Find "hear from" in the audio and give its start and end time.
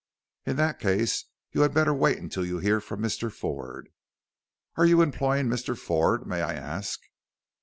2.57-3.03